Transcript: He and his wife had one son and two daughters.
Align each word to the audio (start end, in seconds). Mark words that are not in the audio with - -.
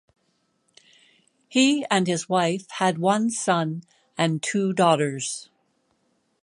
He 1.47 1.85
and 1.91 2.07
his 2.07 2.27
wife 2.27 2.67
had 2.79 2.97
one 2.97 3.29
son 3.29 3.83
and 4.17 4.41
two 4.41 4.73
daughters. 4.73 5.51